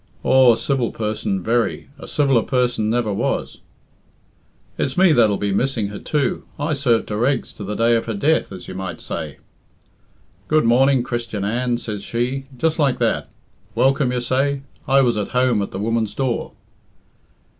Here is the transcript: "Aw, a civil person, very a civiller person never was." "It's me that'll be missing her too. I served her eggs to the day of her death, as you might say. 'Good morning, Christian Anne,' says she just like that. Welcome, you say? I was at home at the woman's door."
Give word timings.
"Aw, 0.23 0.53
a 0.53 0.57
civil 0.57 0.91
person, 0.91 1.43
very 1.43 1.91
a 1.99 2.07
civiller 2.07 2.41
person 2.41 2.89
never 2.89 3.13
was." 3.13 3.59
"It's 4.75 4.97
me 4.97 5.11
that'll 5.11 5.37
be 5.37 5.51
missing 5.51 5.89
her 5.89 5.99
too. 5.99 6.43
I 6.57 6.73
served 6.73 7.11
her 7.11 7.23
eggs 7.23 7.53
to 7.53 7.63
the 7.63 7.75
day 7.75 7.95
of 7.95 8.05
her 8.07 8.15
death, 8.15 8.51
as 8.51 8.67
you 8.67 8.73
might 8.73 8.99
say. 8.99 9.37
'Good 10.47 10.65
morning, 10.65 11.03
Christian 11.03 11.45
Anne,' 11.45 11.77
says 11.77 12.01
she 12.01 12.47
just 12.57 12.79
like 12.79 12.97
that. 12.97 13.29
Welcome, 13.75 14.11
you 14.11 14.21
say? 14.21 14.63
I 14.87 15.01
was 15.01 15.17
at 15.17 15.37
home 15.37 15.61
at 15.61 15.69
the 15.69 15.77
woman's 15.77 16.15
door." 16.15 16.53